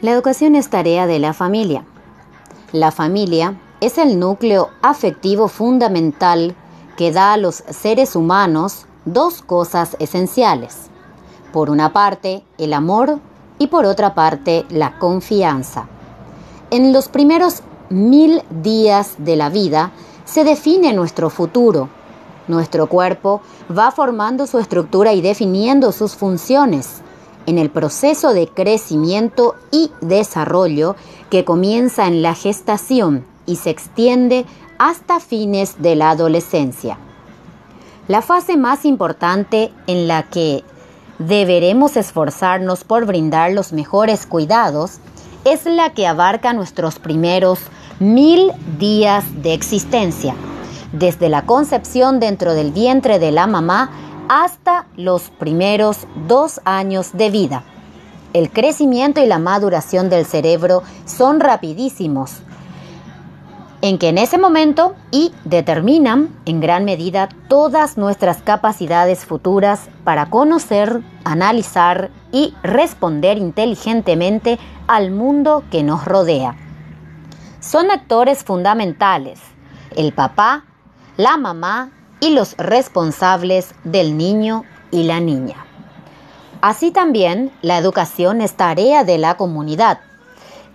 [0.00, 1.84] La educación es tarea de la familia.
[2.70, 6.54] La familia es el núcleo afectivo fundamental
[6.96, 10.88] que da a los seres humanos dos cosas esenciales.
[11.52, 13.18] Por una parte, el amor
[13.58, 15.88] y por otra parte, la confianza.
[16.70, 19.90] En los primeros mil días de la vida
[20.24, 21.88] se define nuestro futuro.
[22.46, 23.40] Nuestro cuerpo
[23.76, 27.02] va formando su estructura y definiendo sus funciones
[27.48, 30.96] en el proceso de crecimiento y desarrollo
[31.30, 34.44] que comienza en la gestación y se extiende
[34.78, 36.98] hasta fines de la adolescencia.
[38.06, 40.62] La fase más importante en la que
[41.18, 44.98] deberemos esforzarnos por brindar los mejores cuidados
[45.44, 47.60] es la que abarca nuestros primeros
[47.98, 50.34] mil días de existencia,
[50.92, 53.90] desde la concepción dentro del vientre de la mamá
[54.28, 57.64] hasta los primeros dos años de vida.
[58.32, 62.42] El crecimiento y la maduración del cerebro son rapidísimos,
[63.80, 70.30] en que en ese momento y determinan en gran medida todas nuestras capacidades futuras para
[70.30, 76.56] conocer, analizar y responder inteligentemente al mundo que nos rodea.
[77.60, 79.40] Son actores fundamentales,
[79.96, 80.64] el papá,
[81.16, 85.56] la mamá y los responsables del niño y la niña.
[86.60, 90.00] Así también, la educación es tarea de la comunidad.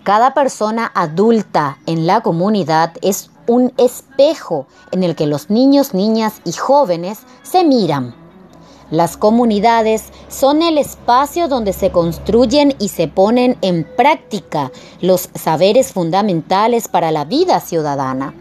[0.03, 6.41] Cada persona adulta en la comunidad es un espejo en el que los niños, niñas
[6.45, 8.15] y jóvenes se miran.
[8.91, 14.71] Las comunidades son el espacio donde se construyen y se ponen en práctica
[15.01, 18.33] los saberes fundamentales para la vida ciudadana.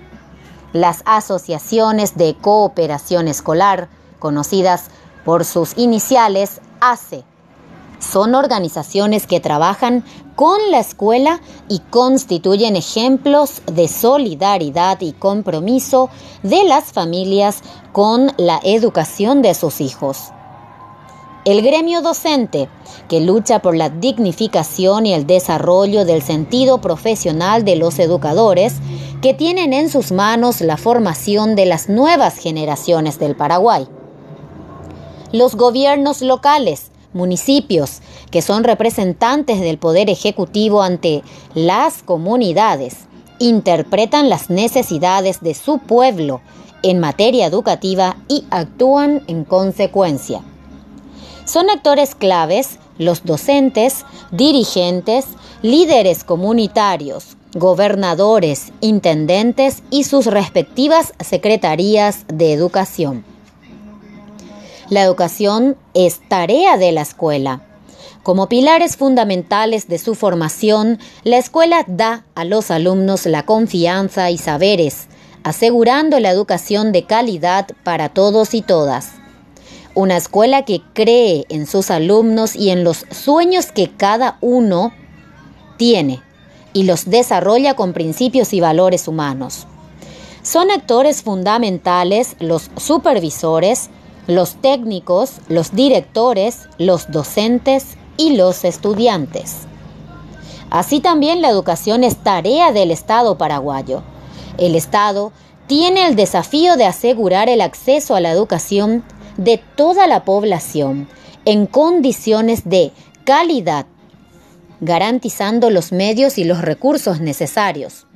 [0.72, 4.86] Las asociaciones de cooperación escolar, conocidas
[5.24, 7.24] por sus iniciales ACE,
[7.98, 16.10] son organizaciones que trabajan con la escuela y constituyen ejemplos de solidaridad y compromiso
[16.42, 20.32] de las familias con la educación de sus hijos.
[21.44, 22.68] El gremio docente,
[23.08, 28.74] que lucha por la dignificación y el desarrollo del sentido profesional de los educadores,
[29.22, 33.88] que tienen en sus manos la formación de las nuevas generaciones del Paraguay.
[35.32, 43.08] Los gobiernos locales, municipios, que son representantes del poder ejecutivo ante las comunidades,
[43.40, 46.40] interpretan las necesidades de su pueblo
[46.84, 50.42] en materia educativa y actúan en consecuencia.
[51.44, 55.26] Son actores claves los docentes, dirigentes,
[55.62, 63.24] líderes comunitarios, gobernadores, intendentes y sus respectivas secretarías de educación.
[64.88, 67.62] La educación es tarea de la escuela.
[68.22, 74.38] Como pilares fundamentales de su formación, la escuela da a los alumnos la confianza y
[74.38, 75.06] saberes,
[75.42, 79.21] asegurando la educación de calidad para todos y todas.
[79.94, 84.92] Una escuela que cree en sus alumnos y en los sueños que cada uno
[85.76, 86.22] tiene
[86.72, 89.66] y los desarrolla con principios y valores humanos.
[90.42, 93.90] Son actores fundamentales los supervisores,
[94.26, 99.66] los técnicos, los directores, los docentes y los estudiantes.
[100.70, 104.02] Así también la educación es tarea del Estado paraguayo.
[104.56, 105.32] El Estado
[105.66, 109.04] tiene el desafío de asegurar el acceso a la educación
[109.36, 111.08] de toda la población
[111.44, 112.92] en condiciones de
[113.24, 113.86] calidad
[114.82, 118.06] garantizando los medios y los recursos necesarios.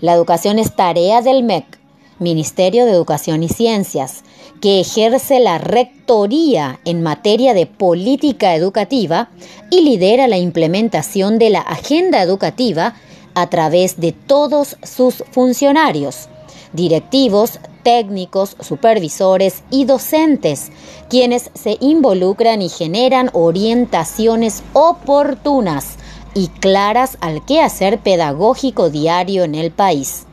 [0.00, 1.78] La educación es tarea del MEC,
[2.18, 4.24] Ministerio de Educación y Ciencias,
[4.60, 9.30] que ejerce la rectoría en materia de política educativa
[9.70, 12.94] y lidera la implementación de la agenda educativa
[13.34, 16.28] a través de todos sus funcionarios,
[16.72, 20.70] directivos, técnicos, supervisores y docentes,
[21.08, 25.96] quienes se involucran y generan orientaciones oportunas
[26.34, 30.26] y claras al quehacer pedagógico diario en el país.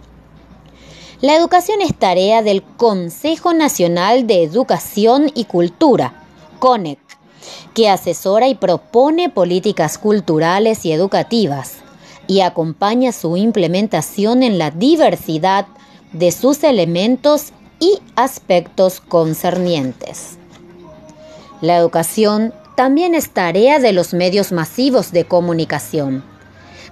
[1.21, 6.23] La educación es tarea del Consejo Nacional de Educación y Cultura,
[6.59, 6.99] CONEC,
[7.73, 11.77] que asesora y propone políticas culturales y educativas
[12.27, 15.65] y acompaña su implementación en la diversidad
[16.13, 20.37] de sus elementos y aspectos concernientes.
[21.61, 26.23] La educación también es tarea de los medios masivos de comunicación.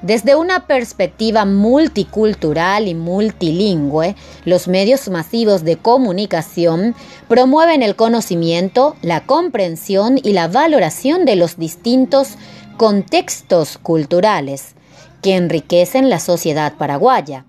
[0.02, 6.96] Desde una perspectiva multicultural y multilingüe, los medios masivos de comunicación
[7.28, 12.36] promueven el conocimiento, la comprensión y la valoración de los distintos
[12.78, 14.76] contextos culturales
[15.22, 17.46] que enriquecen la sociedad paraguaya.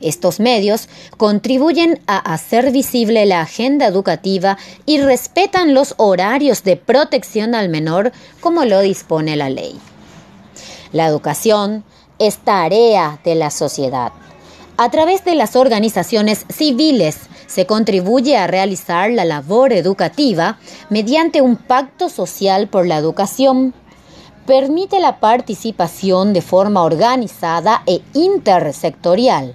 [0.00, 7.54] Estos medios contribuyen a hacer visible la agenda educativa y respetan los horarios de protección
[7.54, 9.78] al menor como lo dispone la ley.
[10.92, 11.84] La educación
[12.18, 14.12] es tarea de la sociedad.
[14.78, 20.58] A través de las organizaciones civiles se contribuye a realizar la labor educativa
[20.90, 23.72] mediante un pacto social por la educación.
[24.46, 29.54] Permite la participación de forma organizada e intersectorial.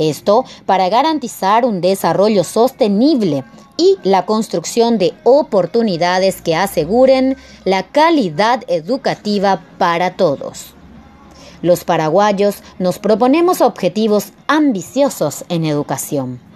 [0.00, 3.44] Esto para garantizar un desarrollo sostenible
[3.76, 10.74] y la construcción de oportunidades que aseguren la calidad educativa para todos.
[11.60, 16.49] Los paraguayos nos proponemos objetivos ambiciosos en educación.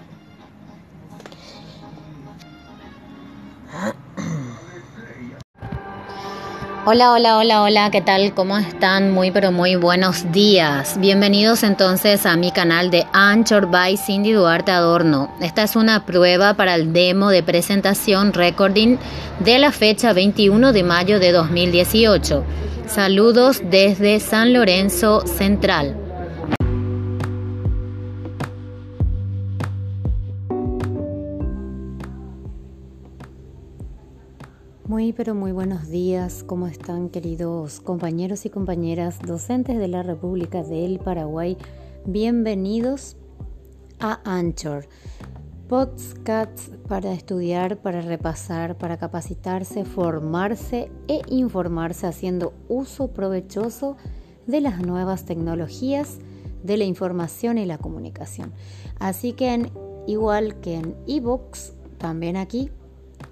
[6.86, 8.34] Hola, hola, hola, hola, ¿qué tal?
[8.34, 9.10] ¿Cómo están?
[9.10, 11.00] Muy, pero muy buenos días.
[11.00, 15.34] Bienvenidos entonces a mi canal de Anchor by Cindy Duarte Adorno.
[15.40, 18.98] Esta es una prueba para el demo de presentación recording
[19.40, 22.44] de la fecha 21 de mayo de 2018.
[22.87, 26.03] Saludos desde San Lorenzo Central.
[35.04, 40.62] Muy pero muy buenos días, ¿cómo están queridos compañeros y compañeras docentes de la República
[40.62, 41.58] del Paraguay?
[42.06, 43.18] Bienvenidos
[44.00, 44.88] a Anchor.
[45.68, 53.98] Podcasts para estudiar, para repasar, para capacitarse, formarse e informarse haciendo uso provechoso
[54.46, 56.18] de las nuevas tecnologías
[56.62, 58.54] de la información y la comunicación.
[58.98, 59.70] Así que
[60.06, 62.70] igual que en ebooks, también aquí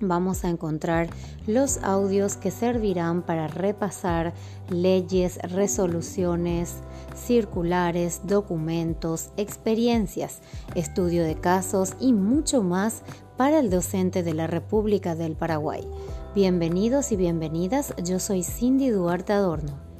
[0.00, 1.08] vamos a encontrar
[1.46, 4.32] los audios que servirán para repasar
[4.70, 6.76] leyes, resoluciones,
[7.14, 10.40] circulares, documentos, experiencias,
[10.74, 13.02] estudio de casos y mucho más
[13.36, 15.86] para el docente de la República del Paraguay.
[16.34, 19.91] Bienvenidos y bienvenidas, yo soy Cindy Duarte Adorno.